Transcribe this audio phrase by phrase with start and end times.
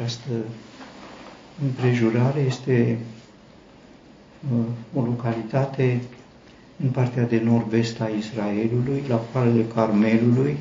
[0.00, 0.30] Această
[1.62, 2.98] împrejurare este
[4.52, 6.00] uh, o localitate
[6.82, 10.58] în partea de nord-vest a Israelului, la poalele Carmelului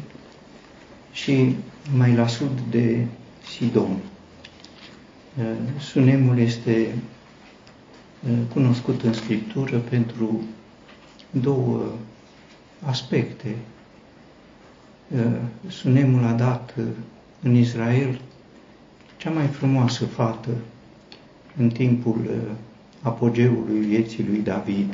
[1.12, 1.56] și
[1.96, 3.06] mai la sud de
[3.48, 3.90] Sidon.
[3.92, 5.44] Uh,
[5.80, 6.96] Sunemul este
[8.30, 10.42] uh, cunoscut în Scriptură pentru
[11.32, 11.84] două
[12.86, 13.56] aspecte.
[15.68, 16.76] Sunemul a dat
[17.42, 18.20] în Israel
[19.20, 20.50] cea mai frumoasă fată
[21.58, 22.52] în timpul uh,
[23.02, 24.94] apogeului vieții lui David.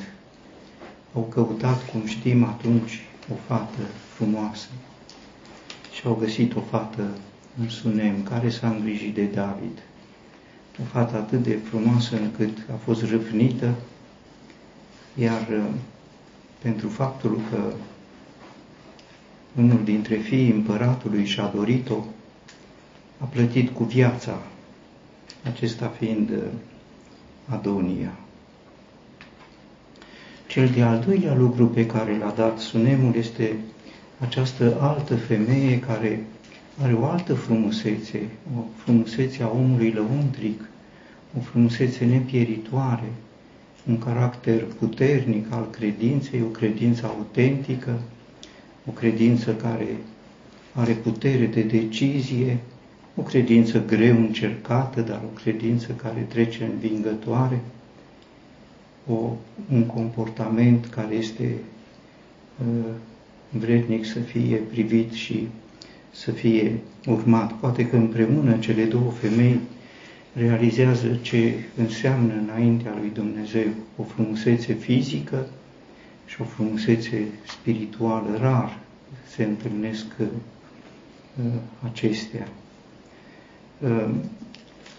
[1.14, 3.02] Au căutat, cum știm atunci,
[3.32, 3.82] o fată
[4.16, 4.68] frumoasă
[5.94, 7.08] și au găsit o fată
[7.60, 9.80] în Sunem care s-a îngrijit de David.
[10.82, 13.74] O fată atât de frumoasă încât a fost râvnită,
[15.16, 15.74] iar uh,
[16.62, 17.74] pentru faptul că
[19.58, 22.04] unul dintre fiii împăratului și-a dorit-o,
[23.18, 24.42] a plătit cu viața,
[25.44, 26.38] acesta fiind uh,
[27.50, 28.12] Adonia.
[30.48, 33.56] Cel de-al doilea lucru pe care l-a dat Sunemul este
[34.20, 36.24] această altă femeie care
[36.82, 38.20] are o altă frumusețe,
[38.58, 40.62] o frumusețe a omului lăuntric,
[41.38, 43.12] o frumusețe nepieritoare,
[43.88, 48.00] un caracter puternic al credinței, o credință autentică,
[48.88, 49.88] o credință care
[50.74, 52.58] are putere de decizie,
[53.16, 57.60] o credință greu încercată, dar o credință care trece învingătoare,
[59.08, 59.32] o,
[59.72, 61.56] un comportament care este
[62.60, 62.92] uh,
[63.50, 65.48] vrednic să fie privit și
[66.12, 67.54] să fie urmat.
[67.54, 69.60] Poate că împreună cele două femei
[70.34, 73.68] realizează ce înseamnă înaintea lui Dumnezeu
[73.98, 75.48] o frumusețe fizică
[76.26, 78.38] și o frumusețe spirituală.
[78.40, 78.80] Rar
[79.36, 80.28] se întâlnesc uh,
[81.92, 82.48] acestea.
[83.86, 84.30] Ehm,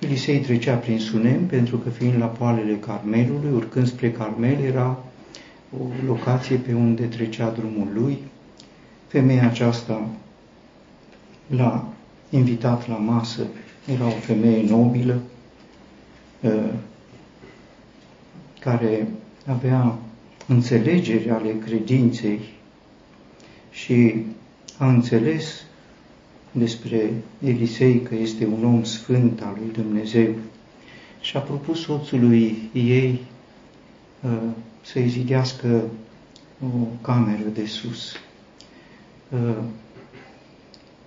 [0.00, 5.04] Elisei trecea prin Sunem pentru că fiind la poalele Carmelului, urcând spre Carmel, era
[5.78, 8.18] o locație pe unde trecea drumul lui.
[9.06, 10.08] Femeia aceasta
[11.46, 11.88] l-a
[12.30, 13.46] invitat la masă,
[13.92, 15.20] era o femeie nobilă,
[16.40, 16.70] ehm,
[18.60, 19.08] care
[19.46, 19.98] avea
[20.46, 22.40] înțelegeri ale credinței
[23.70, 24.24] și
[24.78, 25.65] a înțeles
[26.58, 27.12] despre
[27.44, 30.34] Elisei că este un om sfânt al lui Dumnezeu
[31.20, 33.20] și a propus soțului ei
[34.24, 34.30] uh,
[34.82, 35.82] să-i zidească
[36.62, 38.12] o cameră de sus.
[39.28, 39.56] Uh,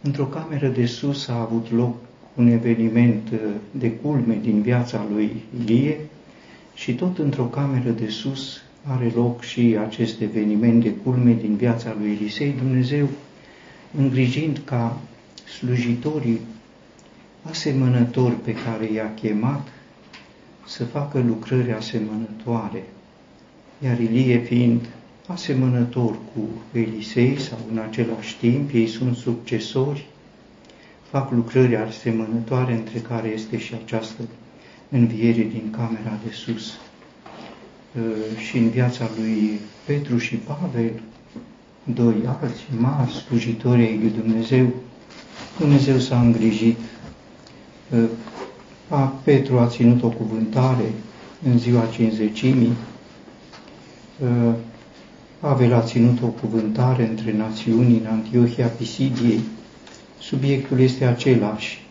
[0.01, 1.95] într-o cameră de sus a avut loc
[2.35, 3.39] un eveniment uh,
[3.71, 5.97] de culme din viața lui Ilie
[6.73, 11.95] și tot într-o cameră de sus are loc și acest eveniment de culme din viața
[11.99, 13.07] lui Elisei, Dumnezeu
[13.97, 14.97] îngrijind ca
[15.57, 16.39] slujitorii
[17.41, 19.67] asemănători pe care i-a chemat
[20.65, 22.83] să facă lucrări asemănătoare,
[23.83, 24.81] iar Ilie fiind
[25.27, 30.05] asemănător cu Elisei sau în același timp, ei sunt succesori,
[31.09, 34.21] fac lucrări asemănătoare, între care este și această
[34.89, 36.79] înviere din camera de sus.
[37.97, 38.01] Ă,
[38.37, 40.91] și în viața lui Petru și Pavel,
[41.83, 44.73] doi alți mari slujitori ai lui Dumnezeu,
[45.59, 46.77] Dumnezeu s-a îngrijit.
[48.89, 50.93] A, Petru a ținut o cuvântare
[51.43, 52.73] în ziua cinzecimii,
[55.39, 59.39] Pavel a ținut o cuvântare între națiuni în Antiohia Pisidiei.
[60.19, 61.85] Subiectul este același.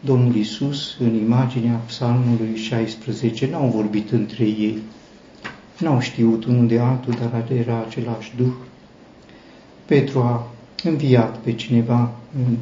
[0.00, 4.78] Domnul Isus, în imaginea psalmului 16, n-au vorbit între ei.
[5.78, 8.52] N-au știut unul de altul, dar era același Duh.
[9.84, 10.48] Petru a
[10.84, 12.12] înviat pe cineva
[12.46, 12.56] în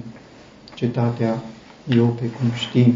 [0.79, 1.43] cetatea
[1.95, 2.95] Iope, cum știm.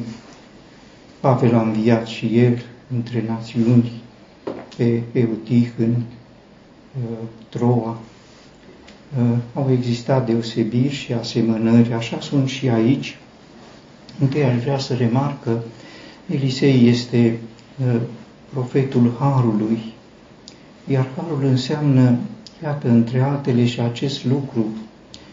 [1.20, 2.62] Pavel a înviat și el
[2.94, 3.92] între națiuni
[4.76, 7.98] pe Eutih în uh, Troa.
[9.18, 13.18] Uh, au existat deosebiri și asemănări, așa sunt și aici.
[14.20, 15.64] Întâi aș vrea să remarcă,
[16.26, 17.38] Elisei este
[17.86, 18.00] uh,
[18.52, 19.78] profetul Harului,
[20.88, 22.18] iar Harul înseamnă,
[22.62, 24.66] iată, între altele și acest lucru,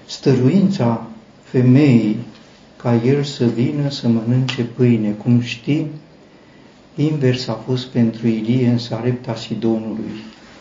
[0.05, 1.07] stăruința
[1.43, 2.17] femeii
[2.81, 5.09] ca el să vină să mănânce pâine.
[5.09, 5.85] Cum știm,
[6.95, 10.11] invers a fost pentru Ilie în Sarepta Sidonului.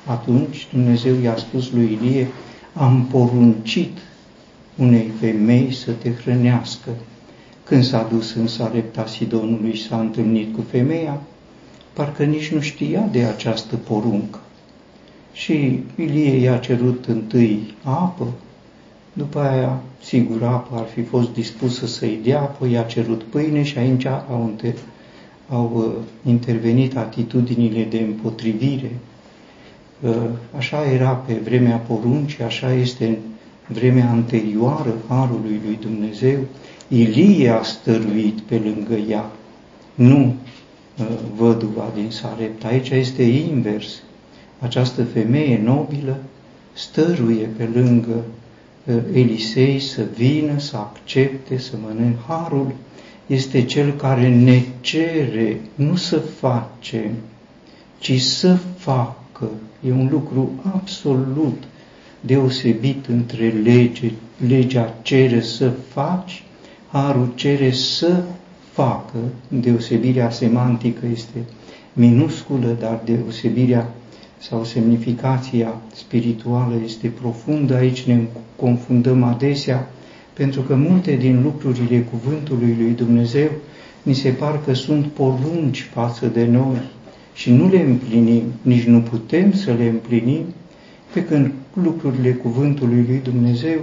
[0.07, 2.27] Atunci Dumnezeu i-a spus lui Ilie,
[2.75, 3.99] am poruncit
[4.77, 6.91] unei femei să te hrănească.
[7.65, 11.21] Când s-a dus în Sarepta Sidonului și s-a întâlnit cu femeia,
[11.93, 14.41] parcă nici nu știa de această poruncă.
[15.33, 18.27] Și Ilie i-a cerut întâi apă,
[19.13, 23.79] după aia sigur apă ar fi fost dispusă să-i dea, apoi a cerut pâine și
[23.79, 24.55] aici au,
[25.49, 28.91] au uh, intervenit atitudinile de împotrivire.
[30.01, 30.17] Uh,
[30.57, 33.17] așa era pe vremea poruncii, așa este în
[33.67, 36.39] vremea anterioară Harului lui Dumnezeu.
[36.89, 39.31] Ilie a stăruit pe lângă ea,
[39.95, 40.35] nu
[40.99, 41.07] uh,
[41.37, 42.65] văduva din Sarept.
[42.65, 44.03] Aici este invers.
[44.59, 46.17] Această femeie nobilă
[46.73, 48.25] stăruie pe lângă
[49.13, 52.17] Elisei să vină, să accepte, să mănânc.
[52.27, 52.73] Harul
[53.27, 57.11] este cel care ne cere nu să facem,
[57.99, 59.49] ci să facă.
[59.89, 61.63] E un lucru absolut
[62.21, 64.13] deosebit între lege.
[64.47, 66.43] Legea cere să faci,
[66.91, 68.23] harul cere să
[68.73, 69.19] facă.
[69.49, 71.39] Deosebirea semantică este
[71.93, 73.93] minusculă, dar deosebirea
[74.39, 77.75] sau semnificația spirituală este profundă.
[77.75, 78.21] Aici ne
[78.57, 79.91] confundăm adesea,
[80.33, 83.49] pentru că multe din lucrurile cuvântului lui Dumnezeu
[84.03, 86.81] ni se par că sunt porunci față de noi
[87.35, 90.45] și nu le împlinim, nici nu putem să le împlinim,
[91.13, 91.53] pe când
[91.83, 93.79] lucrurile cuvântului lui Dumnezeu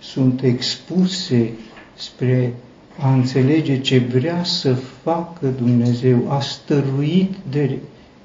[0.00, 1.50] sunt expuse
[1.94, 2.52] spre
[2.98, 7.78] a înțelege ce vrea să facă Dumnezeu, a stăruit de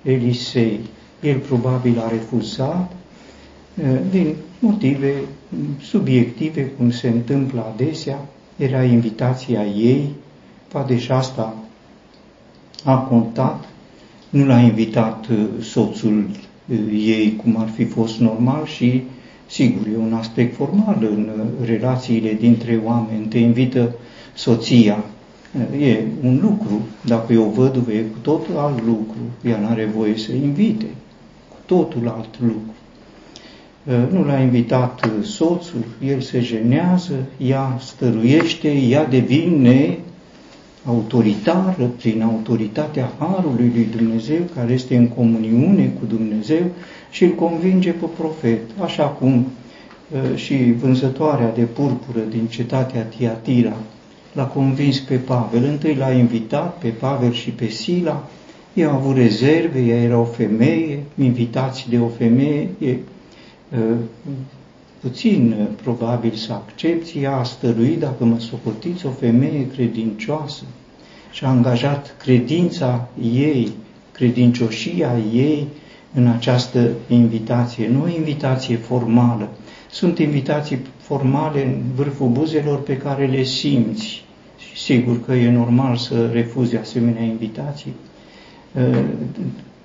[0.04, 0.80] Elisei.
[1.22, 2.92] El probabil a refuzat
[3.82, 5.14] eh, din motive
[5.82, 8.26] subiective, cum se întâmplă adesea,
[8.58, 10.10] era invitația ei,
[10.68, 11.56] poate și asta
[12.84, 13.68] a contat,
[14.30, 16.26] nu l-a invitat eh, soțul
[16.72, 19.04] eh, ei cum ar fi fost normal și,
[19.48, 21.30] sigur, e un aspect formal în
[21.66, 23.96] relațiile dintre oameni, te invită
[24.34, 25.04] soția,
[25.80, 29.86] e un lucru, dacă e o văduvă, e cu totul alt lucru, ea nu are
[29.86, 30.86] voie să invite
[31.70, 32.74] totul alt lucru.
[33.90, 39.98] Ă, nu l-a invitat ă, soțul, el se jenează, ea stăruiește, ea devine
[40.86, 46.64] autoritară prin autoritatea Harului lui Dumnezeu, care este în comuniune cu Dumnezeu
[47.12, 49.46] și îl convinge pe profet, așa cum
[50.32, 53.78] ă, și vânzătoarea de purpură din cetatea Tiatira
[54.34, 55.64] l-a convins pe Pavel.
[55.64, 58.28] Întâi l-a invitat pe Pavel și pe Sila
[58.80, 62.96] ei au avut rezerve, ea era o femeie, invitați de o femeie, e
[63.78, 63.96] uh,
[65.00, 70.64] puțin uh, probabil să accepti, ea a stăruit, dacă mă socotiți, o femeie credincioasă.
[71.32, 73.72] Și a angajat credința ei,
[74.12, 75.68] credincioșia ei
[76.14, 77.88] în această invitație.
[77.88, 79.50] Nu o invitație formală,
[79.92, 84.24] sunt invitații formale în vârful buzelor pe care le simți.
[84.76, 88.09] Sigur că e normal să refuzi asemenea invitații, Uh,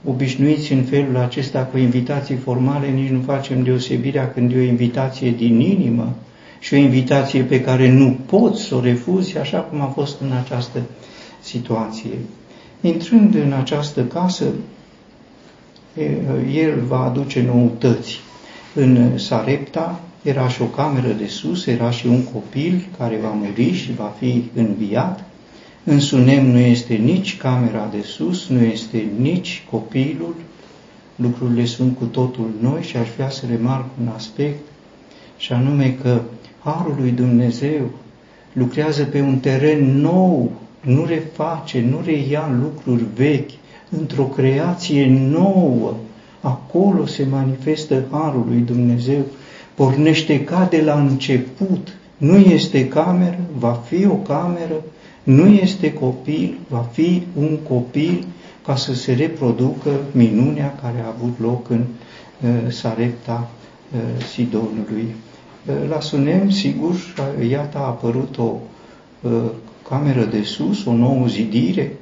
[0.05, 5.31] obișnuiți în felul acesta cu invitații formale, nici nu facem deosebirea când e o invitație
[5.31, 6.15] din inimă
[6.59, 10.33] și o invitație pe care nu poți să o refuzi, așa cum a fost în
[10.33, 10.81] această
[11.41, 12.11] situație.
[12.81, 14.45] Intrând în această casă,
[16.55, 18.21] el va aduce noutăți.
[18.75, 23.73] În Sarepta era și o cameră de sus, era și un copil care va muri
[23.73, 25.25] și va fi înviat,
[25.85, 30.35] în Sunem nu este nici camera de sus, nu este nici copilul,
[31.17, 34.61] lucrurile sunt cu totul noi și aș vrea să remarc un aspect,
[35.37, 36.21] și anume că
[36.63, 37.91] Harul lui Dumnezeu
[38.53, 43.51] lucrează pe un teren nou, nu reface, nu reia lucruri vechi,
[43.91, 45.95] într-o creație nouă.
[46.41, 49.25] Acolo se manifestă Harul lui Dumnezeu,
[49.75, 54.83] pornește ca de la început, nu este cameră, va fi o cameră,
[55.25, 58.27] nu este copil, va fi un copil
[58.67, 61.85] ca să se reproducă minunea care a avut loc în
[62.41, 63.51] uh, Sarepta
[63.95, 65.15] uh, Sidonului.
[65.67, 66.95] Uh, la Sunem, sigur,
[67.49, 68.53] iată a apărut o
[69.21, 69.33] uh,
[69.89, 71.93] cameră de sus, o nouă zidire,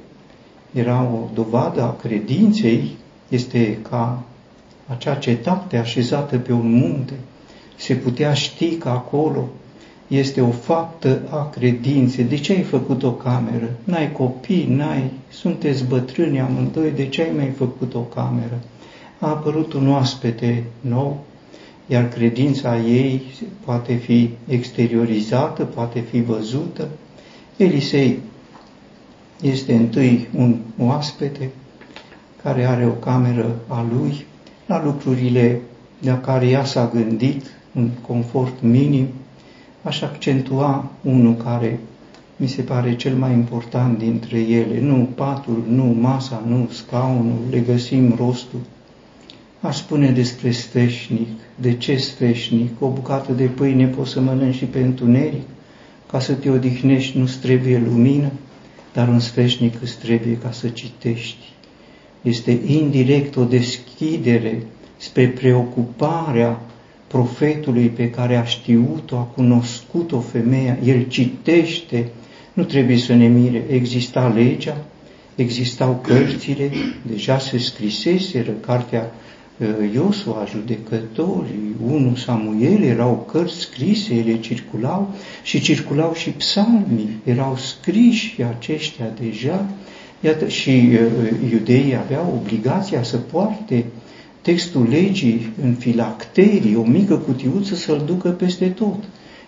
[0.73, 2.95] era o dovadă a credinței,
[3.29, 4.23] este ca
[4.87, 7.13] acea cetate așezată pe un munte,
[7.75, 9.49] se putea ști că acolo
[10.07, 12.23] este o faptă a credinței.
[12.23, 13.69] De ce ai făcut o cameră?
[13.83, 18.61] N-ai copii, n-ai, sunteți bătrâni amândoi, de ce ai mai făcut o cameră?
[19.19, 21.23] A apărut un oaspete nou,
[21.87, 23.21] iar credința ei
[23.65, 26.87] poate fi exteriorizată, poate fi văzută.
[27.57, 28.19] Elisei
[29.41, 31.49] este întâi un oaspete
[32.43, 34.25] care are o cameră a lui,
[34.65, 35.61] la lucrurile
[35.99, 37.45] la care ea s-a gândit,
[37.75, 39.07] un confort minim,
[39.83, 41.79] aș accentua unul care
[42.35, 44.79] mi se pare cel mai important dintre ele.
[44.79, 48.59] Nu patul, nu masa, nu scaunul, le găsim rostul.
[49.59, 51.27] Aș spune despre sfeșnic.
[51.55, 52.81] De ce sfeșnic?
[52.81, 55.47] O bucată de pâine poți să mănânci și pe întuneric.
[56.11, 58.31] ca să te odihnești nu trebuie lumină,
[58.93, 61.51] dar un sfeșnic îți trebuie ca să citești.
[62.21, 64.63] Este indirect o deschidere
[64.97, 66.59] spre preocuparea
[67.13, 72.09] profetului pe care a știut-o, a cunoscut-o femeia, el citește,
[72.53, 74.77] nu trebuie să ne mire, exista legea,
[75.35, 79.11] existau cărțile, deja se scriseseră cartea
[79.57, 87.57] uh, Iosua, judecătorii, 1 Samuel, erau cărți scrise, ele circulau și circulau și psalmii, erau
[87.57, 89.65] scriși aceștia deja,
[90.19, 93.85] iată, și uh, iudeii aveau obligația să poarte
[94.43, 99.03] textul legii în filacterii, o mică cutiuță să-l ducă peste tot.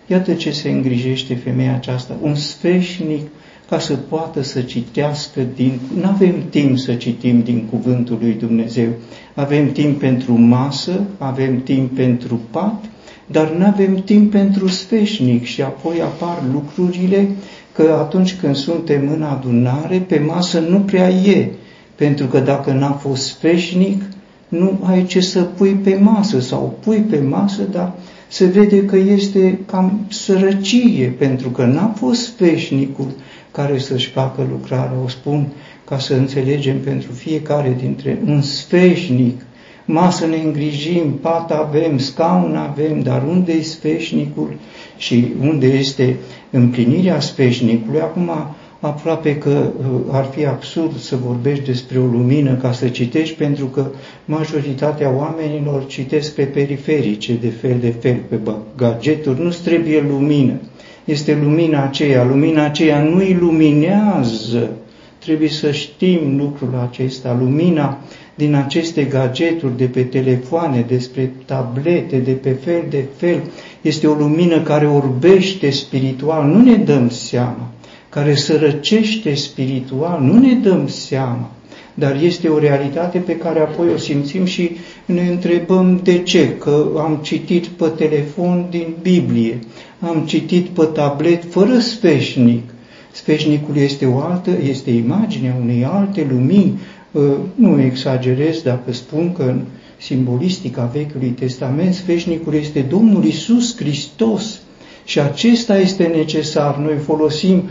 [0.06, 3.26] Iată ce se îngrijește femeia aceasta, un sfeșnic
[3.68, 5.80] ca să poată să citească din...
[6.00, 8.88] Nu avem timp să citim din Cuvântul lui Dumnezeu.
[9.34, 12.84] Avem timp pentru masă, avem timp pentru pat,
[13.26, 17.28] dar nu avem timp pentru sfeșnic și apoi apar lucrurile
[17.72, 21.48] că atunci când suntem în adunare, pe masă nu prea e,
[21.94, 24.02] pentru că dacă n-a fost sfeșnic,
[24.48, 27.92] nu ai ce să pui pe masă sau pui pe masă, dar
[28.28, 33.06] se vede că este cam sărăcie, pentru că n-a fost veșnicul
[33.50, 34.98] care să-și facă lucrarea.
[35.04, 35.46] O spun
[35.84, 39.40] ca să înțelegem pentru fiecare dintre un sfeșnic.
[39.84, 44.56] Masă ne îngrijim, pat avem, scaun avem, dar unde e sfeșnicul
[44.96, 46.16] și unde este
[46.50, 48.00] împlinirea sfeșnicului?
[48.00, 48.30] Acum
[48.80, 53.66] aproape că uh, ar fi absurd să vorbești despre o lumină ca să citești, pentru
[53.66, 53.86] că
[54.24, 58.38] majoritatea oamenilor citesc pe periferice de fel de fel, pe
[58.76, 60.60] gadgeturi, nu trebuie lumină.
[61.04, 64.70] Este lumina aceea, lumina aceea nu iluminează.
[65.18, 67.36] Trebuie să știm lucrul acesta.
[67.40, 67.98] Lumina
[68.34, 73.42] din aceste gadgeturi de pe telefoane, despre tablete, de pe fel de fel,
[73.80, 76.46] este o lumină care orbește spiritual.
[76.46, 77.70] Nu ne dăm seama
[78.16, 81.50] care sărăcește spiritual, nu ne dăm seama,
[81.94, 84.70] dar este o realitate pe care apoi o simțim și
[85.06, 89.58] ne întrebăm de ce, că am citit pe telefon din Biblie,
[90.00, 92.62] am citit pe tablet fără sfeșnic.
[93.12, 96.80] Sfeșnicul este o altă, este imaginea unei alte lumini.
[97.14, 97.20] Ă,
[97.54, 99.60] nu exagerez dacă spun că în
[99.96, 104.60] simbolistica Vechiului Testament, sfeșnicul este Domnul Isus Hristos,
[105.06, 106.76] și acesta este necesar.
[106.76, 107.62] Noi folosim uh,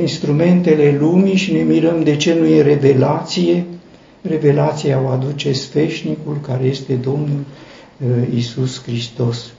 [0.00, 3.64] instrumentele lumii și ne mirăm de ce nu e revelație.
[4.22, 9.52] Revelația o aduce sfeșnicul care este Domnul uh, Isus Hristos.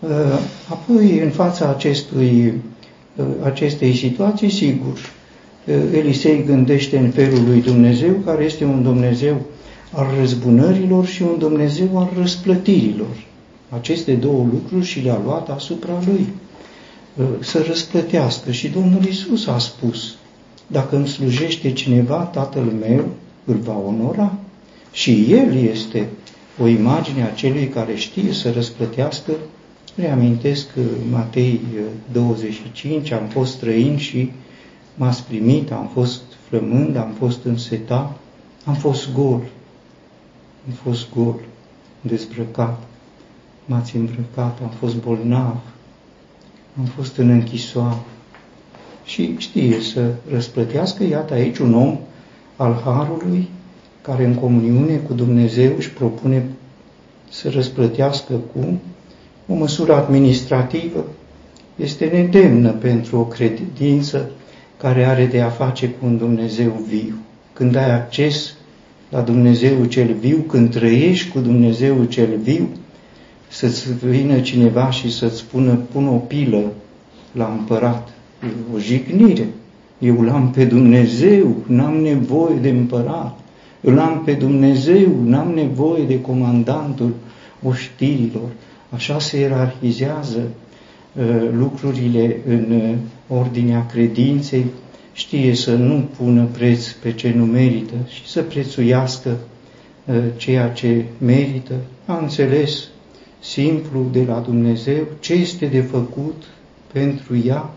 [0.00, 0.08] Uh,
[0.68, 2.54] apoi, în fața acestui,
[3.42, 4.98] acestei situații, sigur,
[5.92, 9.40] Elisei gândește în felul lui Dumnezeu, care este un Dumnezeu
[9.92, 13.28] al răzbunărilor și un Dumnezeu al răsplătirilor
[13.68, 16.49] aceste două lucruri și le-a luat asupra lui uh,
[17.40, 18.50] să răsplătească.
[18.50, 20.14] Și Domnul Isus a spus,
[20.66, 23.04] dacă îmi slujește cineva, Tatăl meu
[23.44, 24.32] îl va onora.
[24.92, 26.08] Și El este
[26.62, 29.32] o imagine a celui care știe să răsplătească.
[29.94, 30.66] Reamintesc
[31.10, 31.60] Matei
[32.12, 34.32] 25, uh, am fost străin și
[34.96, 38.16] m-ați primit, am fost flămând, am fost însetat,
[38.64, 39.42] am fost gol.
[40.68, 41.40] Am fost gol,
[42.00, 42.82] dezbrăcat
[43.70, 45.56] m-ați îmbrăcat, am fost bolnav,
[46.80, 47.98] am fost în închisoare.
[49.04, 51.98] Și știe să răsplătească, iată aici un om
[52.56, 53.48] al Harului,
[54.02, 56.44] care în comuniune cu Dumnezeu își propune
[57.30, 58.80] să răsplătească cu
[59.48, 61.04] o măsură administrativă,
[61.76, 64.30] este nedemnă pentru o credință
[64.76, 67.14] care are de a face cu un Dumnezeu viu.
[67.52, 68.54] Când ai acces
[69.08, 72.68] la Dumnezeu cel viu, când trăiești cu Dumnezeu cel viu,
[73.50, 76.72] să-ți vină cineva și să-ți spună, pun o pilă
[77.32, 78.08] la împărat.
[78.42, 79.48] E o jignire.
[79.98, 83.38] Eu l-am pe Dumnezeu, n-am nevoie de împărat.
[83.80, 87.14] Eu l-am pe Dumnezeu, n-am nevoie de comandantul
[87.62, 88.48] oștirilor.
[88.90, 94.64] Așa se ierarhizează uh, lucrurile în uh, ordinea credinței.
[95.12, 99.36] Știe să nu pună preț pe ce nu merită și să prețuiască
[100.04, 101.74] uh, ceea ce merită.
[102.06, 102.88] A înțeles
[103.40, 106.42] simplu de la Dumnezeu, ce este de făcut
[106.92, 107.70] pentru ea,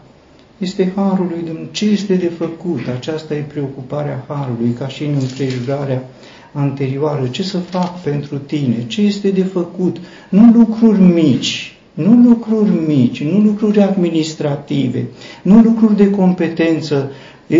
[0.58, 1.70] este Harul lui Dumnezeu.
[1.72, 2.88] Ce este de făcut?
[2.96, 6.10] Aceasta e preocuparea Harului, ca și în împrejurarea
[6.52, 7.28] anterioară.
[7.28, 8.84] Ce să fac pentru tine?
[8.88, 9.98] Ce este de făcut?
[10.30, 15.06] Nu lucruri mici, nu lucruri mici, nu lucruri administrative,
[15.42, 17.12] nu lucruri de competență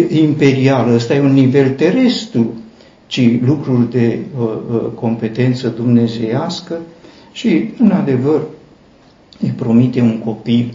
[0.10, 2.54] imperială, ăsta e un nivel terestru,
[3.08, 6.82] ci lucruri de uh, uh, competență dumnezeiască,
[7.34, 8.42] și, în adevăr,
[9.40, 10.74] îi promite un copil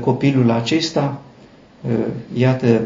[0.00, 1.20] copilul acesta,
[2.34, 2.80] iată,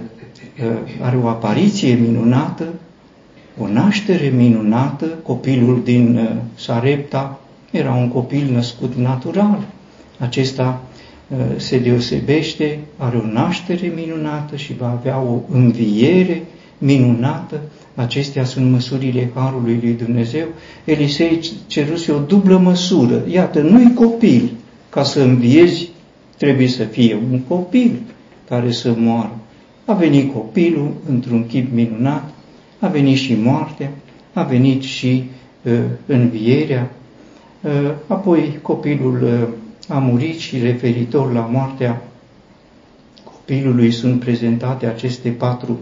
[1.00, 2.64] are o apariție minunată,
[3.58, 9.58] o naștere minunată, copilul din Sarepta era un copil născut natural.
[10.18, 10.82] Acesta
[11.56, 16.42] se deosebește, are o naștere minunată și va avea o înviere
[16.78, 17.60] minunată.
[17.96, 20.46] Acestea sunt măsurile Harului lui Dumnezeu.
[20.84, 23.24] Elisei ceruse o dublă măsură.
[23.30, 24.50] Iată, nu-i copil.
[24.88, 25.90] Ca să înviezi,
[26.36, 28.00] trebuie să fie un copil
[28.48, 29.38] care să moară.
[29.84, 32.34] A venit copilul într-un chip minunat,
[32.78, 33.90] a venit și moartea,
[34.32, 35.24] a venit și
[35.62, 35.72] uh,
[36.06, 36.90] învierea,
[37.60, 39.48] uh, apoi copilul uh,
[39.88, 42.02] a murit și referitor la moartea
[43.24, 45.78] copilului sunt prezentate aceste patru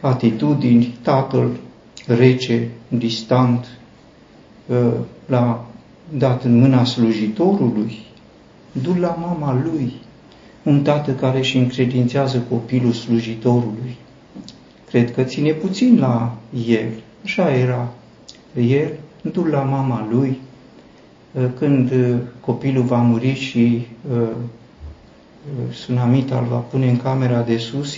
[0.00, 1.50] atitudini, tatăl
[2.06, 3.66] rece, distant,
[4.66, 4.92] uh,
[5.26, 5.66] l-a
[6.16, 7.98] dat în mâna slujitorului,
[8.82, 9.92] du la mama lui,
[10.62, 13.96] un tată care își încredințează copilul slujitorului.
[14.88, 16.36] Cred că ține puțin la
[16.66, 16.88] el,
[17.24, 17.92] așa era
[18.68, 18.92] el,
[19.32, 20.38] du la mama lui,
[21.32, 23.86] uh, când uh, copilul va muri și
[25.72, 27.96] sunamita îl va pune în camera de sus,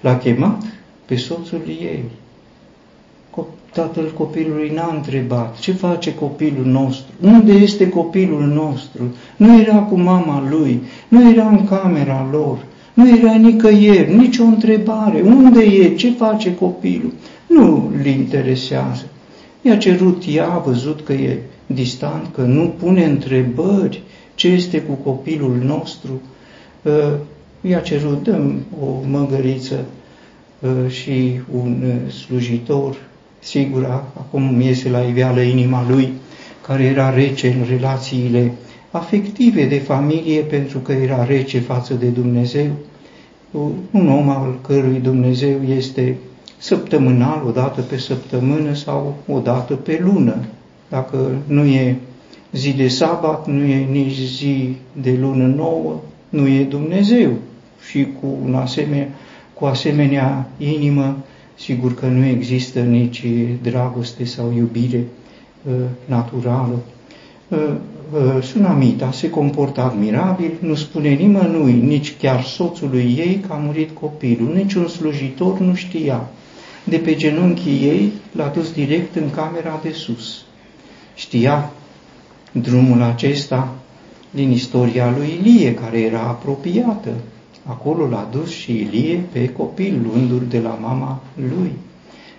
[0.00, 0.62] l-a chemat
[1.10, 2.04] pe soțul ei.
[3.72, 9.96] Tatăl copilului n-a întrebat ce face copilul nostru, unde este copilul nostru, nu era cu
[10.00, 12.58] mama lui, nu era în camera lor,
[12.94, 17.12] nu era nicăieri, nicio întrebare, unde e, ce face copilul,
[17.46, 19.04] nu îl interesează.
[19.62, 24.02] I-a cerut ea, a văzut că e distant, că nu pune întrebări,
[24.34, 26.20] ce este cu copilul nostru,
[26.86, 27.18] ă,
[27.60, 29.74] i-a cerut, dăm o măgăriță.
[29.74, 29.99] Uh,
[30.88, 32.96] și un uh, slujitor,
[33.38, 33.84] sigur,
[34.16, 36.12] acum iese la iveală inima lui,
[36.66, 38.52] care era rece în relațiile
[38.90, 42.70] afective de familie, pentru că era rece față de Dumnezeu,
[43.90, 46.16] un om al cărui Dumnezeu este
[46.58, 50.36] săptămânal, o dată pe săptămână sau o dată pe lună.
[50.88, 51.96] Dacă nu e
[52.52, 57.30] zi de sabat, nu e nici zi de lună nouă, nu e Dumnezeu.
[57.88, 59.08] Și cu un asemenea
[59.60, 61.16] cu asemenea inimă,
[61.54, 63.22] sigur că nu există nici
[63.62, 65.04] dragoste sau iubire
[65.64, 65.72] uh,
[66.04, 66.78] naturală.
[67.48, 67.58] Uh,
[68.12, 73.90] uh, Sunamita se comportă admirabil, nu spune nimănui, nici chiar soțului ei că a murit
[74.00, 76.28] copilul, niciun slujitor nu știa.
[76.84, 80.44] De pe genunchii ei l-a dus direct în camera de sus.
[81.14, 81.70] Știa
[82.52, 83.74] drumul acesta
[84.30, 87.10] din istoria lui Ilie, care era apropiată,
[87.64, 91.72] Acolo l-a dus și Ilie pe copil, luându de la mama lui.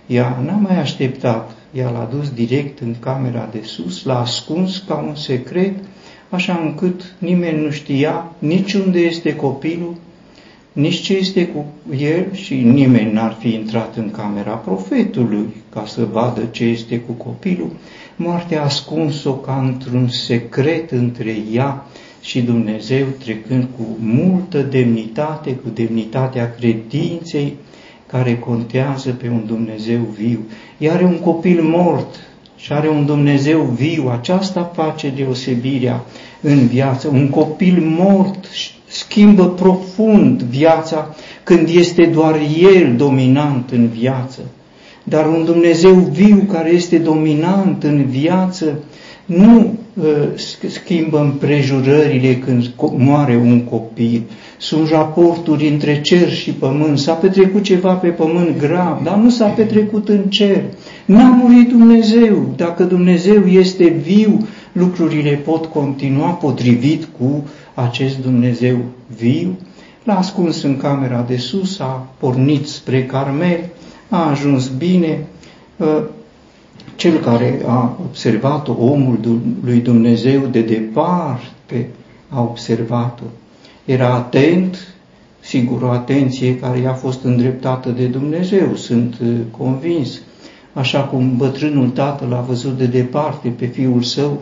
[0.07, 4.95] Ea n-a mai așteptat, ea l-a dus direct în camera de sus, l-a ascuns ca
[4.95, 5.75] un secret,
[6.29, 9.95] așa încât nimeni nu știa nici unde este copilul,
[10.73, 11.65] nici ce este cu
[11.97, 17.11] el și nimeni n-ar fi intrat în camera profetului ca să vadă ce este cu
[17.11, 17.71] copilul.
[18.15, 21.85] Moartea a ascuns-o ca într-un secret între ea
[22.21, 27.53] și Dumnezeu trecând cu multă demnitate, cu demnitatea credinței
[28.05, 30.39] care contează pe un Dumnezeu viu.
[30.77, 32.15] Iar un copil mort
[32.55, 36.03] și are un Dumnezeu viu, aceasta face deosebirea
[36.41, 37.07] în viață.
[37.07, 38.45] Un copil mort
[38.87, 44.41] schimbă profund viața când este doar el dominant în viață.
[45.03, 48.79] Dar un Dumnezeu viu care este dominant în viață
[49.25, 49.69] nu uh,
[50.67, 54.21] schimbă împrejurările când moare un copil.
[54.57, 56.99] Sunt raporturi între cer și pământ.
[56.99, 60.63] S-a petrecut ceva pe pământ grav, dar nu s-a petrecut în cer.
[61.05, 62.53] N-a murit Dumnezeu.
[62.55, 68.77] Dacă Dumnezeu este viu, lucrurile pot continua potrivit cu acest Dumnezeu
[69.17, 69.57] viu.
[70.03, 73.59] L-a ascuns în camera de sus, a pornit spre Carmel,
[74.09, 75.27] a ajuns bine,
[75.77, 76.03] uh,
[76.95, 81.87] cel care a observat omul lui Dumnezeu de departe
[82.29, 83.25] a observat-o.
[83.85, 84.95] Era atent,
[85.39, 90.21] sigur o atenție care i-a fost îndreptată de Dumnezeu, sunt uh, convins.
[90.73, 94.41] Așa cum bătrânul tată l-a văzut de departe pe fiul său,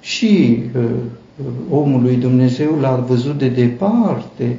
[0.00, 0.90] și uh,
[1.70, 4.58] omul lui Dumnezeu l-a văzut de departe,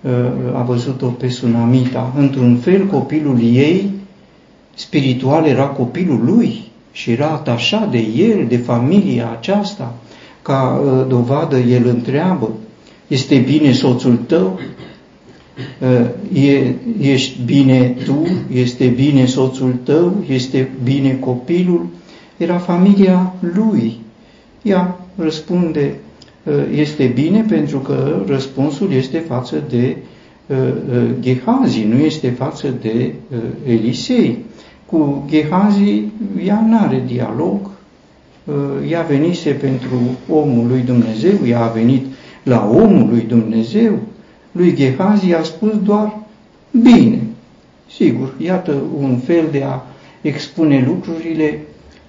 [0.00, 2.12] uh, a văzut-o pe Sunamita.
[2.16, 3.90] Într-un fel, copilul ei
[4.78, 9.94] spiritual era copilul lui și era atașat de el, de familia aceasta,
[10.42, 12.50] ca uh, dovadă el întreabă,
[13.06, 14.58] este bine soțul tău?
[15.80, 18.26] Uh, e, ești bine tu?
[18.52, 20.24] Este bine soțul tău?
[20.28, 21.86] Este bine copilul?
[22.36, 23.96] Era familia lui.
[24.62, 25.94] Ea răspunde,
[26.74, 29.96] este bine pentru că răspunsul este față de
[31.20, 33.14] Gehazi, nu este față de
[33.66, 34.38] Elisei.
[34.90, 36.02] Cu Gehazi
[36.44, 37.70] ea nu are dialog,
[38.88, 42.06] ea venise pentru omul lui Dumnezeu, ea a venit
[42.42, 43.98] la omul lui Dumnezeu,
[44.52, 46.18] lui Gehazi a spus doar
[46.82, 47.18] bine.
[47.90, 49.82] Sigur, iată un fel de a
[50.20, 51.58] expune lucrurile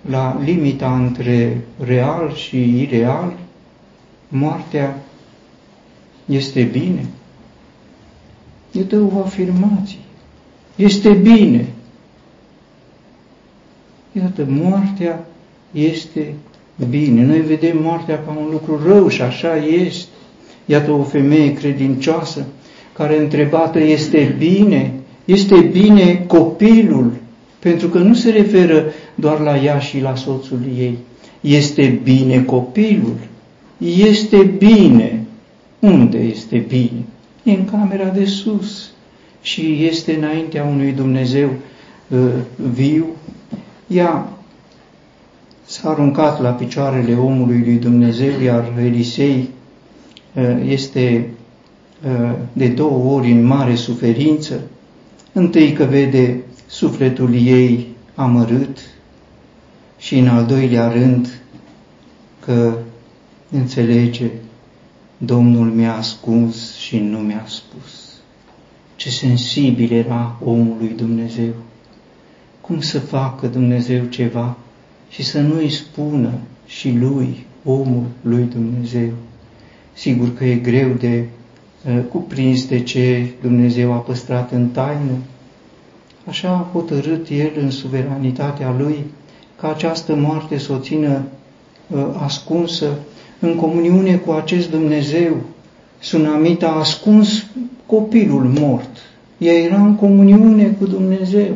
[0.09, 3.33] la limita între real și ireal.
[4.27, 4.99] Moartea
[6.25, 7.05] este bine.
[8.71, 9.99] Iată o afirmație.
[10.75, 11.67] Este bine.
[14.11, 15.25] Iată, moartea
[15.71, 16.33] este
[16.89, 17.25] bine.
[17.25, 20.07] Noi vedem moartea ca un lucru rău și așa este.
[20.65, 22.45] Iată o femeie credincioasă
[22.93, 24.93] care întrebată este bine,
[25.25, 27.11] este bine copilul,
[27.59, 30.97] pentru că nu se referă doar la ea și la soțul ei.
[31.41, 33.15] Este bine copilul,
[34.07, 35.23] este bine.
[35.79, 37.03] Unde este bine?
[37.43, 38.91] E în camera de sus
[39.41, 41.49] și este înaintea unui Dumnezeu
[42.07, 42.17] uh,
[42.73, 43.05] viu.
[43.89, 44.29] Ea
[45.65, 49.49] s-a aruncat la picioarele omului lui Dumnezeu, iar Elisei
[50.33, 51.29] uh, este
[52.05, 54.61] uh, de două ori în mare suferință.
[55.33, 58.77] Întâi că vede sufletul ei amărât
[59.97, 61.41] și în al doilea rând
[62.45, 62.73] că
[63.51, 64.29] înțelege
[65.17, 68.13] Domnul mi-a ascuns și nu mi-a spus.
[68.95, 71.53] Ce sensibil era omul lui Dumnezeu.
[72.69, 74.57] Cum să facă Dumnezeu ceva
[75.09, 76.31] și să nu îi spună
[76.65, 79.09] și lui, omul lui Dumnezeu.
[79.93, 81.23] Sigur că e greu de
[81.87, 85.17] uh, cuprins de ce Dumnezeu a păstrat în taină.
[86.27, 89.05] Așa a hotărât El în suveranitatea Lui
[89.59, 91.23] ca această moarte să o țină
[91.87, 92.97] uh, ascunsă
[93.39, 95.35] în comuniune cu acest Dumnezeu.
[95.99, 97.45] Sunamita a ascuns
[97.85, 98.89] copilul mort.
[99.37, 101.55] Ea era în comuniune cu Dumnezeu.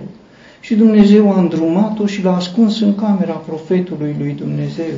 [0.63, 4.93] Și Dumnezeu a îndrumat-o și l-a ascuns în camera profetului lui Dumnezeu.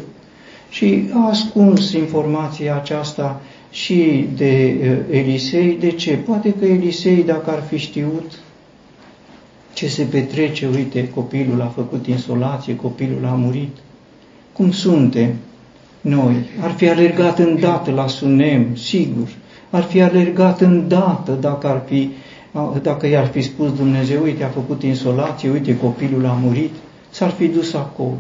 [0.70, 4.68] Și a ascuns informația aceasta și de
[5.10, 5.78] Elisei.
[5.80, 6.16] De ce?
[6.16, 8.40] Poate că Elisei, dacă ar fi știut
[9.74, 13.78] ce se petrece, uite, copilul a făcut insolație, copilul a murit.
[14.54, 15.34] Cum suntem
[16.02, 16.36] noi?
[16.62, 19.28] Ar fi alergat îndată la Sunem, sigur.
[19.70, 22.10] Ar fi alergat îndată dacă ar fi
[22.82, 26.74] dacă i-ar fi spus Dumnezeu, uite, a făcut insolație, uite, copilul a murit,
[27.10, 28.18] s-ar fi dus acolo.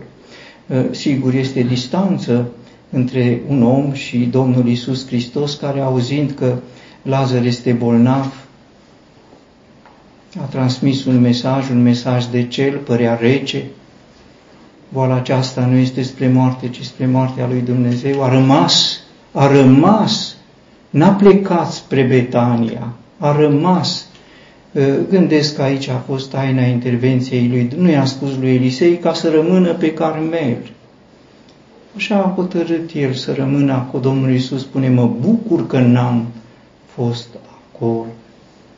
[0.91, 2.47] Sigur, este distanță
[2.89, 6.55] între un om și Domnul Isus Hristos, care auzind că
[7.01, 8.33] Lazar este bolnav,
[10.41, 13.63] a transmis un mesaj, un mesaj de cel, părea rece.
[14.89, 18.23] Boala aceasta nu este spre moarte, ci spre moartea lui Dumnezeu.
[18.23, 18.99] A rămas,
[19.31, 20.35] a rămas,
[20.89, 24.05] n-a plecat spre Betania, a rămas
[25.09, 29.29] Gândesc că aici a fost taina intervenției lui, nu i-a spus lui Elisei ca să
[29.29, 30.57] rămână pe Carmel.
[31.95, 34.03] Așa a hotărât el să rămână acolo.
[34.03, 36.25] Domnul Iisus spune, mă bucur că n-am
[36.85, 37.27] fost
[37.71, 38.05] acolo.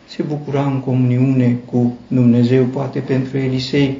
[0.07, 3.97] Se bucura în comuniune cu Dumnezeu, poate pentru Elisei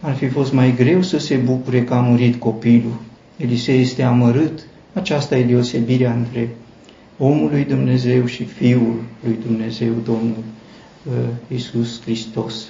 [0.00, 2.96] ar fi fost mai greu să se bucure că a murit copilul.
[3.36, 4.60] Elisei este amărât.
[4.92, 6.48] Aceasta e deosebirea între
[7.18, 10.59] omul lui Dumnezeu și Fiul lui Dumnezeu, Domnul uh,
[11.48, 12.68] Iisus Hristos.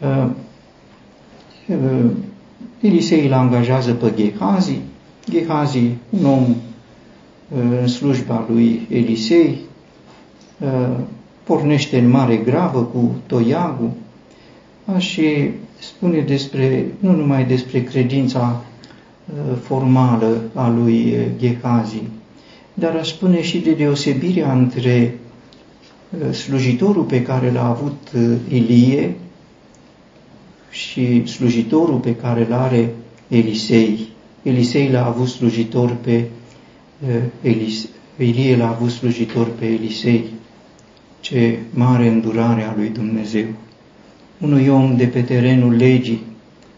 [0.00, 0.26] Uh,
[1.66, 2.10] uh,
[2.80, 4.78] Elisei îl angajează pe Gehazi.
[5.30, 9.58] Gehazi, un om uh, în slujba lui Elisei,
[10.58, 10.96] uh,
[11.44, 13.90] pornește în mare gravă cu toiagul
[14.98, 18.64] și spune despre, nu numai despre credința
[19.26, 22.02] uh, formală a lui Gehazi,
[22.74, 25.17] dar aș spune și de deosebirea între
[26.32, 28.10] slujitorul pe care l-a avut
[28.48, 29.14] Ilie
[30.70, 32.94] și slujitorul pe care îl are
[33.28, 34.08] Elisei.
[34.42, 36.24] Elisei l-a avut slujitor pe
[37.40, 37.90] Elisei.
[38.16, 40.24] Ilie l-a avut slujitor pe Elisei.
[41.20, 43.46] Ce mare îndurare a lui Dumnezeu!
[44.40, 46.22] Unui om de pe terenul legii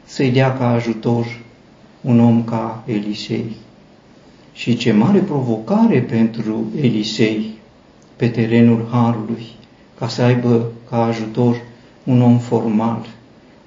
[0.04, 1.40] să-i dea ca ajutor
[2.00, 3.44] un om ca Elisei.
[4.52, 7.58] Și ce mare provocare pentru Elisei
[8.20, 9.46] pe terenul Harului,
[9.98, 11.56] ca să aibă ca ajutor
[12.04, 13.06] un om formal,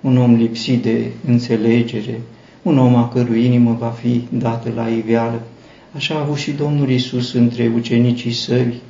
[0.01, 2.21] un om lipsit de înțelegere,
[2.61, 5.41] un om a cărui inimă va fi dată la iveală.
[5.95, 8.81] Așa a avut și Domnul Isus între ucenicii săi.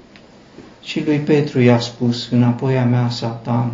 [0.82, 3.72] Și lui Petru i-a spus, înapoi a mea, Satan.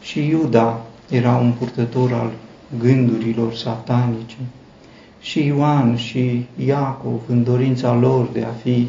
[0.00, 2.32] Și Iuda era un purtător al
[2.78, 4.36] gândurilor satanice.
[5.20, 8.88] și Ioan și Iacov în dorința lor de a fi,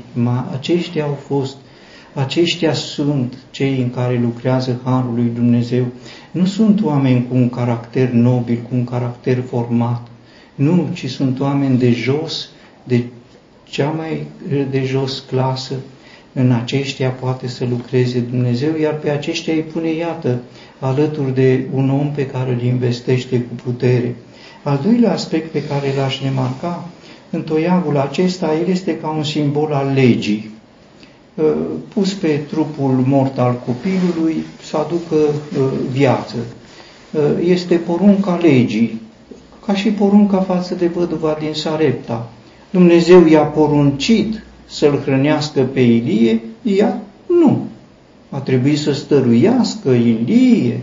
[0.52, 1.56] aceștia au fost,
[2.19, 5.86] aceștia sunt cei în care lucrează Harul lui Dumnezeu.
[6.32, 10.08] Nu sunt oameni cu un caracter nobil, cu un caracter format,
[10.56, 12.49] nu, ci sunt oameni de jos,
[12.84, 13.03] de
[13.63, 14.25] cea mai
[14.69, 15.73] de jos clasă,
[16.34, 20.39] în aceștia poate să lucreze Dumnezeu, iar pe aceștia îi pune, iată,
[20.80, 24.15] alături de un om pe care îl investește cu putere.
[24.63, 26.88] Al doilea aspect pe care l-aș remarca
[27.30, 30.57] în toiagul acesta, el este ca un simbol al legii.
[31.38, 31.54] Uh,
[31.93, 36.36] pus pe trupul mort al copilului să aducă uh, viață.
[37.12, 39.02] Uh, este porunca legii,
[39.65, 42.30] ca și porunca față de văduva din Sarepta.
[42.69, 47.67] Dumnezeu i-a poruncit să-l hrănească pe Ilie, ea nu.
[48.30, 50.80] A trebuit să stăruiască Ilie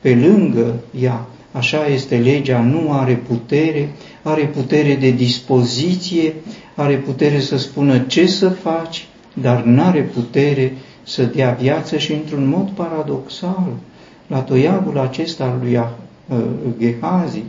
[0.00, 1.26] pe lângă ea.
[1.52, 3.92] Așa este legea, nu are putere,
[4.22, 6.34] are putere de dispoziție,
[6.74, 9.08] are putere să spună ce să faci,
[9.40, 10.72] dar nu are putere
[11.02, 13.72] să dea viață și într-un mod paradoxal,
[14.26, 16.38] la toiagul acesta al lui uh,
[16.78, 17.42] Gehazi,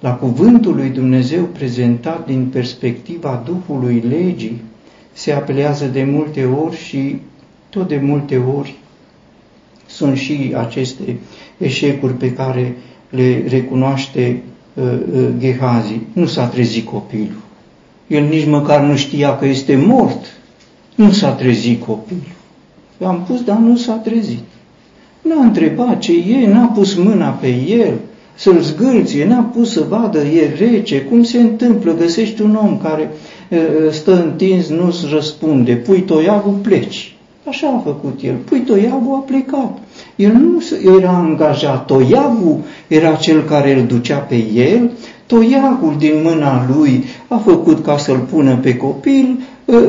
[0.00, 4.60] la cuvântul lui Dumnezeu prezentat din perspectiva Duhului legii,
[5.12, 7.16] se apelează de multe ori și
[7.68, 8.74] tot de multe ori
[9.86, 11.16] sunt și aceste
[11.58, 12.76] eșecuri pe care
[13.10, 14.42] le recunoaște
[14.74, 16.00] uh, uh, Gehazi.
[16.12, 17.40] Nu s-a trezit copilul.
[18.06, 20.31] El nici măcar nu știa că este mort.
[21.02, 22.22] Nu s-a trezit copilul.
[23.00, 24.44] Eu am pus, dar nu s-a trezit.
[25.22, 27.94] N-a întrebat ce e, n-a pus mâna pe el,
[28.34, 33.10] să-l zgâlție, n-a pus să vadă, e rece, cum se întâmplă, găsești un om care
[33.90, 37.14] stă întins, nu-ți răspunde, pui toiagul, pleci.
[37.48, 38.34] Așa a făcut el.
[38.34, 39.78] Pui toiagul, a plecat.
[40.16, 40.62] El nu
[40.96, 41.86] era angajat.
[41.86, 44.90] Toiagul era cel care îl ducea pe el.
[45.32, 49.38] Toiagul din mâna lui a făcut ca să-l pună pe copil,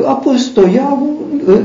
[0.06, 1.16] a pus toiagul,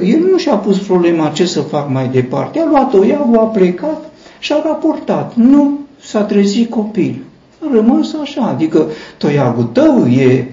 [0.03, 2.59] el nu și-a pus problema ce să fac mai departe.
[2.59, 5.35] A luat toiagul, a plecat și a raportat.
[5.35, 7.23] Nu s-a trezit copil.
[7.61, 8.85] A rămas așa, adică
[9.17, 10.47] toiagul tău e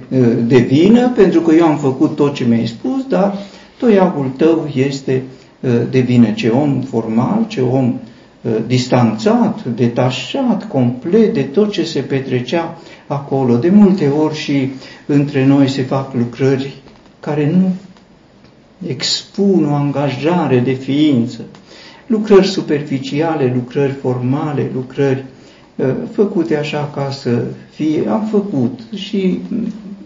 [0.46, 3.38] de vină pentru că eu am făcut tot ce mi-ai spus, dar
[3.78, 5.22] toiagul tău este
[5.90, 6.26] de vină.
[6.34, 7.94] Ce om formal, ce om
[8.66, 13.56] distanțat, detașat complet de tot ce se petrecea acolo.
[13.56, 14.70] De multe ori și
[15.06, 16.74] între noi se fac lucrări
[17.20, 17.72] care nu
[18.88, 21.40] expun o angajare de ființă.
[22.06, 25.24] Lucrări superficiale, lucrări formale, lucrări
[25.76, 29.38] Uh, făcute așa ca să fie, am făcut și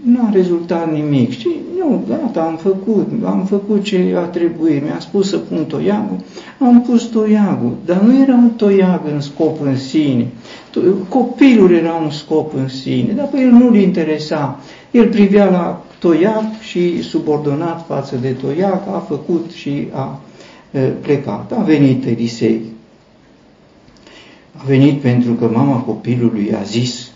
[0.02, 1.30] nu a rezultat nimic.
[1.30, 4.82] Și nu, gata, am făcut, am făcut ce a trebuit.
[4.82, 6.16] Mi-a spus să pun toiagul,
[6.58, 10.26] am pus toiagul, dar nu era un toiag în scop în sine.
[11.08, 14.60] Copilul era un scop în sine, dar pe el nu-l interesa.
[14.90, 20.20] El privea la toiag și subordonat față de toiag a făcut și a
[20.70, 21.52] uh, plecat.
[21.52, 22.60] A venit Elisei
[24.56, 27.10] a venit pentru că mama copilului a zis,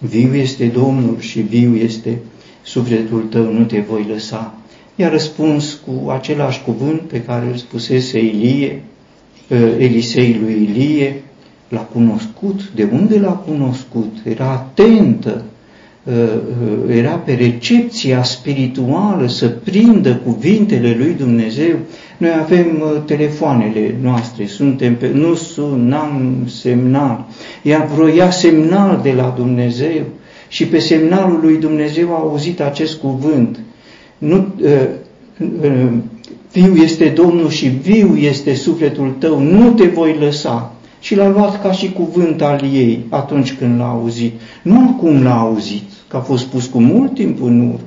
[0.00, 2.18] viu este Domnul și viu este
[2.62, 4.54] sufletul tău, nu te voi lăsa.
[4.96, 8.82] I-a răspuns cu același cuvânt pe care îl spusese Ilie,
[9.50, 11.22] ă, Elisei lui Ilie,
[11.68, 12.70] l-a cunoscut.
[12.74, 14.16] De unde l-a cunoscut?
[14.24, 15.44] Era atentă,
[16.08, 16.12] ă,
[16.88, 21.76] ă, era pe recepția spirituală să prindă cuvintele lui Dumnezeu
[22.20, 27.26] noi avem uh, telefoanele noastre, suntem pe, nu sunam semnal.
[27.62, 30.02] Ea vroia semnal de la Dumnezeu
[30.50, 33.58] și pe semnalul lui Dumnezeu a auzit acest cuvânt.
[34.18, 34.70] Nu, uh,
[35.62, 35.92] uh,
[36.52, 40.74] viu este Domnul și viu este sufletul tău, nu te voi lăsa.
[41.00, 44.32] Și l-a luat ca și cuvânt al ei atunci când l-a auzit.
[44.62, 47.78] Nu acum l-a auzit, că a fost spus cu mult timp în urmă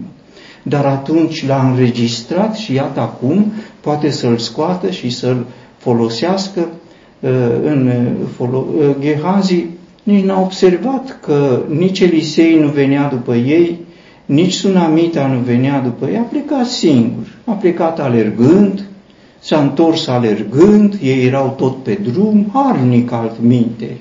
[0.63, 5.45] dar atunci l-a înregistrat și iată acum poate să-l scoată și să-l
[5.77, 6.67] folosească
[7.19, 7.29] uh,
[7.63, 7.91] în
[8.37, 9.65] uh, uh, Gehazi
[10.03, 13.79] nici n-a observat că nici Elisei nu venea după ei,
[14.25, 18.85] nici Sunamita nu venea după ei, a plecat singur, a plecat alergând,
[19.39, 23.97] s-a întors alergând, ei erau tot pe drum, harnic altminte,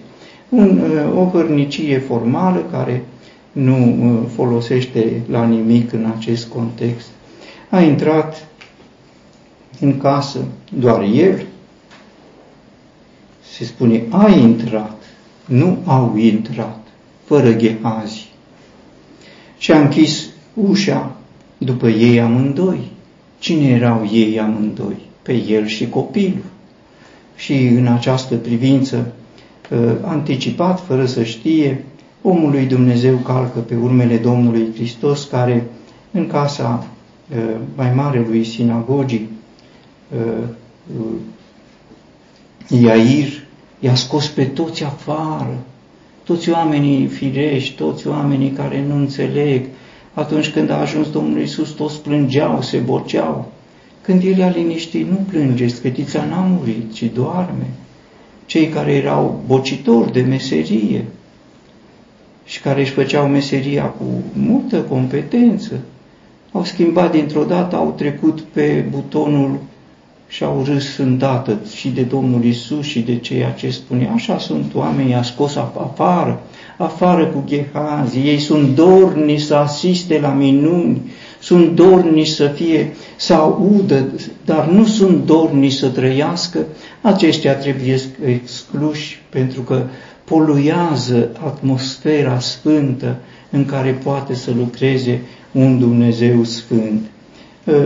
[0.48, 0.80] un,
[1.16, 3.04] o hărnicie formală care
[3.52, 3.96] nu
[4.34, 7.06] folosește la nimic în acest context.
[7.70, 8.46] A intrat
[9.80, 10.38] în casă
[10.78, 11.46] doar el,
[13.52, 15.01] se spune a intrat,
[15.52, 16.78] nu au intrat,
[17.24, 18.30] fără Gehazi.
[19.58, 21.16] Și a închis ușa
[21.58, 22.80] după ei amândoi.
[23.38, 24.96] Cine erau ei amândoi?
[25.22, 26.44] Pe el și copilul.
[27.36, 29.12] Și în această privință,
[30.04, 31.84] anticipat, fără să știe,
[32.22, 35.64] omul lui Dumnezeu calcă pe urmele Domnului Hristos, care
[36.10, 36.86] în casa
[37.30, 37.38] uh,
[37.76, 39.28] mai mare lui sinagogii,
[40.14, 40.48] uh,
[42.82, 43.41] Iair,
[43.82, 45.58] i-a scos pe toți afară,
[46.24, 49.66] toți oamenii firești, toți oamenii care nu înțeleg.
[50.14, 53.52] Atunci când a ajuns Domnul Iisus, toți plângeau, se boceau.
[54.02, 57.66] Când El a liniștit, nu plângeți, fetița n-a murit, ci doarme.
[58.46, 61.04] Cei care erau bocitori de meserie
[62.44, 65.80] și care își făceau meseria cu multă competență,
[66.52, 69.58] au schimbat dintr-o dată, au trecut pe butonul
[70.32, 74.10] și au râs îndată și de Domnul Isus și de ceea ce spune.
[74.14, 76.42] Așa sunt oamenii, a scos afară,
[76.76, 78.18] afară cu Gehazi.
[78.18, 81.00] Ei sunt dorni să asiste la minuni,
[81.40, 84.12] sunt dorni să fie, să audă,
[84.44, 86.58] dar nu sunt dorni să trăiască.
[87.00, 89.82] Aceștia trebuie excluși pentru că
[90.24, 93.16] poluează atmosfera sfântă
[93.50, 95.20] în care poate să lucreze
[95.52, 97.00] un Dumnezeu sfânt.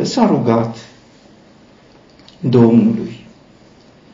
[0.02, 0.76] S-a rugat
[2.48, 3.26] Domnului.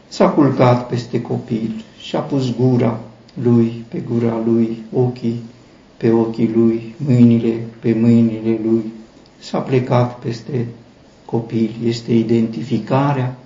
[0.08, 3.00] S-a culcat peste copil și a pus gura
[3.42, 5.40] lui pe gura lui, ochii
[5.96, 8.82] pe ochii lui, mâinile pe mâinile lui.
[9.38, 10.66] S-a plecat peste
[11.24, 11.70] copil.
[11.84, 13.36] Este identificarea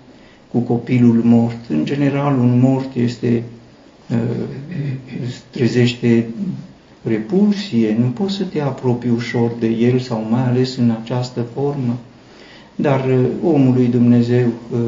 [0.53, 1.59] cu copilul mort.
[1.69, 3.43] În general, un mort este
[4.11, 4.19] uh,
[5.51, 6.27] trezește
[7.03, 11.99] repulsie, nu poți să te apropii ușor de el sau mai ales în această formă.
[12.77, 14.79] Dar uh, omul lui Dumnezeu uh,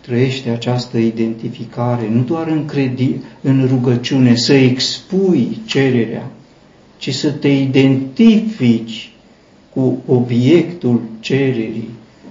[0.00, 6.30] trăiește această identificare, nu doar în, credi, în rugăciune, să expui cererea,
[6.98, 9.12] ci să te identifici
[9.74, 11.88] cu obiectul cererii.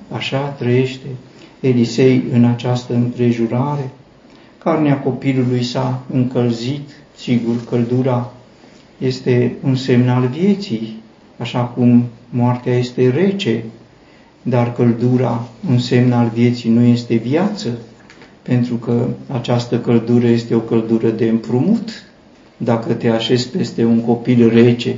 [0.09, 1.07] Așa trăiește
[1.59, 3.89] Elisei în această împrejurare.
[4.57, 8.33] Carnea copilului s-a încălzit, sigur, căldura
[8.97, 10.95] este un semn al vieții,
[11.37, 13.63] așa cum moartea este rece,
[14.43, 17.67] dar căldura, un semn al vieții, nu este viață,
[18.41, 21.89] pentru că această căldură este o căldură de împrumut.
[22.57, 24.95] Dacă te așezi peste un copil rece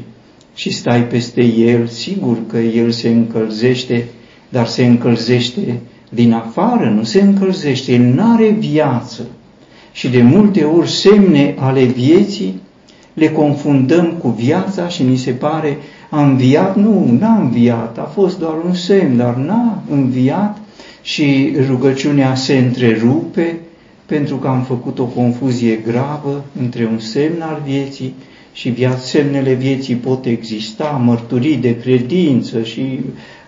[0.56, 4.06] și stai peste el, sigur că el se încălzește,
[4.50, 5.80] dar se încălzește
[6.10, 9.28] din afară, nu se încălzește, el nu are viață.
[9.92, 12.62] Și de multe ori semne ale vieții
[13.14, 15.78] le confundăm cu viața și ni se pare
[16.14, 16.76] a înviat?
[16.76, 20.58] Nu, n-a înviat, a fost doar un semn, dar n-a înviat
[21.02, 23.60] și rugăciunea se întrerupe
[24.06, 28.14] pentru că am făcut o confuzie gravă între un semn al vieții
[28.52, 33.00] și viața, semnele vieții pot exista, mărturii de credință și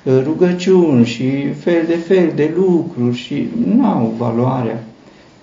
[0.04, 4.84] uh, rugăciuni și fel de fel de lucruri și nu au valoarea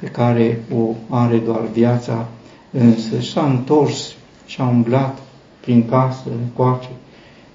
[0.00, 2.28] pe care o are doar viața
[2.70, 3.20] însă.
[3.32, 4.14] S-a întors
[4.46, 5.18] și a umblat
[5.60, 6.88] prin casă, încoace,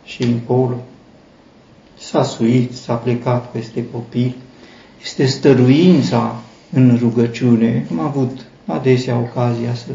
[0.08, 0.78] și încolo.
[1.98, 4.36] S-a suit, s-a plecat peste copil.
[5.04, 6.42] Este stăruința
[6.74, 7.88] în rugăciune.
[7.92, 9.90] Am avut adesea ocazia să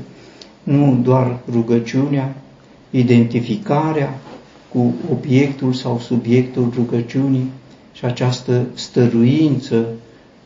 [0.63, 2.35] nu doar rugăciunea,
[2.91, 4.19] identificarea
[4.73, 7.51] cu obiectul sau subiectul rugăciunii
[7.93, 9.87] și această stăruință.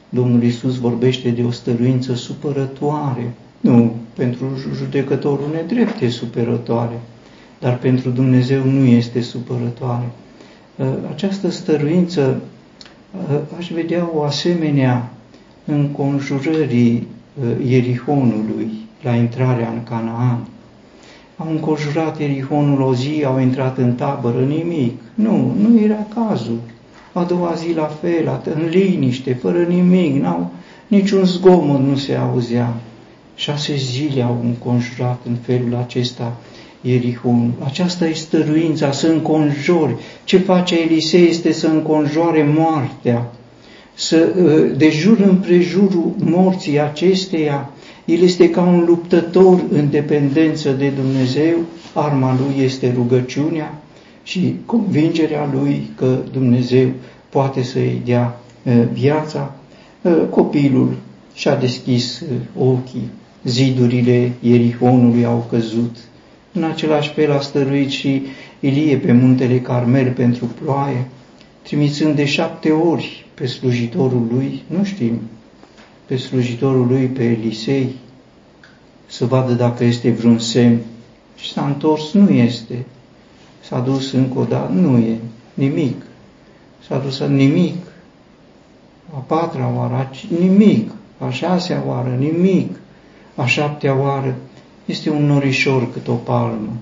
[0.09, 3.33] Domnul Isus vorbește de o stăruință supărătoare.
[3.61, 7.01] Nu, pentru judecătorul nedrept e supărătoare,
[7.59, 10.09] dar pentru Dumnezeu nu este supărătoare.
[10.77, 12.41] Uh, această stăruință
[13.31, 15.11] uh, aș vedea o asemenea
[15.65, 17.07] în conjurării
[17.41, 18.71] uh, Ierihonului
[19.03, 20.47] la intrarea în Canaan.
[21.37, 25.01] Au înconjurat Ierihonul o zi, au intrat în tabără, nimic.
[25.15, 26.59] Nu, nu era cazul.
[27.13, 30.51] A doua zi la fel, în liniște, fără nimic, n-au,
[30.87, 32.75] niciun zgomot nu se auzea.
[33.35, 36.37] Șase zile au înconjurat în felul acesta
[36.87, 37.53] Ierihon.
[37.65, 39.95] Aceasta este stăruința, să înconjori.
[40.25, 43.33] Ce face Elisei este să înconjoare moartea,
[43.95, 47.71] să, ă, de jur împrejurul morții acesteia,
[48.05, 51.57] el este ca un luptător în dependență de Dumnezeu,
[51.93, 53.83] arma lui este rugăciunea
[54.23, 56.89] și convingerea lui că Dumnezeu
[57.29, 59.55] poate să-i dea ă, viața.
[60.05, 60.97] Ă, copilul
[61.35, 62.23] și-a deschis
[62.59, 63.11] ochii,
[63.45, 65.97] zidurile Ierihonului au căzut,
[66.57, 68.23] în același fel a stăruit și
[68.61, 71.07] Ilie pe muntele Carmel pentru ploaie,
[71.63, 75.21] trimițând de șapte ori pe slujitorul lui, nu știm,
[76.07, 77.95] pe slujitorul lui, pe Elisei,
[79.07, 80.79] să vadă dacă este vreun semn.
[81.37, 82.85] Și s-a întors, nu este.
[83.61, 85.17] S-a dus încă o dată, nu e,
[85.55, 86.03] nimic.
[86.87, 87.77] S-a dus nimic.
[89.15, 90.91] A patra oară, nimic.
[91.19, 92.77] A șasea oară, nimic.
[93.35, 94.37] A șaptea oară,
[94.87, 96.73] este un norișor cât o palmă.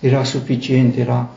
[0.00, 1.30] Era suficient, era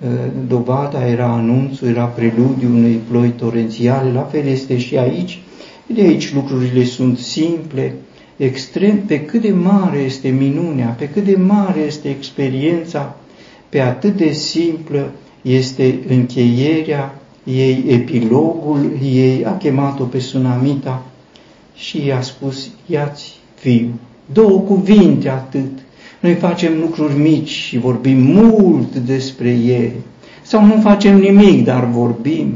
[0.00, 0.08] uh,
[0.48, 5.42] dovada, era anunțul, era preludiul unei ploi torențiale, la fel este și aici.
[5.86, 7.94] De aici lucrurile sunt simple,
[8.36, 13.16] extrem, pe cât de mare este minunea, pe cât de mare este experiența,
[13.68, 15.10] pe atât de simplă
[15.42, 21.02] este încheierea ei, epilogul ei, a chemat-o pe Sunamita
[21.74, 23.88] și i-a spus, iați fiu,
[24.32, 25.78] două cuvinte atât.
[26.20, 29.96] Noi facem lucruri mici și vorbim mult despre ele.
[30.42, 32.54] Sau nu facem nimic, dar vorbim.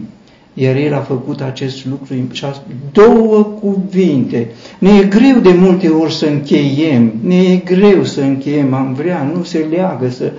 [0.54, 4.50] Iar el a făcut acest lucru și a spus, două cuvinte.
[4.78, 9.30] Ne e greu de multe ori să încheiem, ne e greu să încheiem, am vrea,
[9.34, 10.32] nu se leagă, să,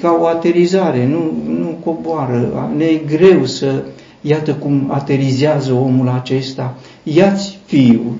[0.00, 3.84] ca o aterizare, nu, nu coboară, ne e greu să,
[4.20, 8.14] iată cum aterizează omul acesta, ia-ți fiul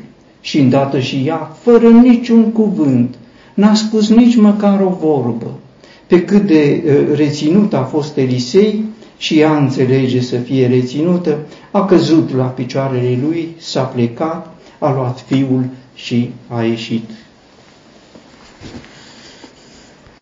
[0.47, 3.15] și îndată și ea, fără niciun cuvânt,
[3.55, 5.51] n-a spus nici măcar o vorbă.
[6.07, 8.85] Pe cât de uh, reținut a fost Elisei
[9.17, 11.39] și ea înțelege să fie reținută,
[11.71, 17.11] a căzut la picioarele lui, s-a plecat, a luat fiul și a ieșit.